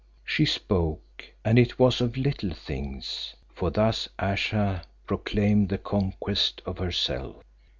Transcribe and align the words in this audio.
She 0.25 0.45
spoke, 0.45 1.25
and 1.45 1.59
it 1.59 1.77
was 1.77 2.01
of 2.01 2.17
little 2.17 2.55
things, 2.55 3.35
for 3.53 3.69
thus 3.69 4.09
Ayesha 4.17 4.81
proclaimed 5.05 5.69
the 5.69 5.77
conquest 5.77 6.59
of 6.65 6.79
herself. 6.79 7.43